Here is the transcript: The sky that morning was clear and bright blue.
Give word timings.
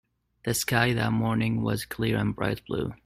The 0.45 0.55
sky 0.55 0.93
that 0.93 1.11
morning 1.11 1.61
was 1.61 1.85
clear 1.85 2.17
and 2.17 2.35
bright 2.35 2.65
blue. 2.65 2.95